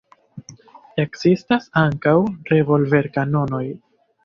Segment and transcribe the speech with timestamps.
[1.03, 2.15] Ekzistas ankaŭ
[2.55, 3.65] revolverkanonoj.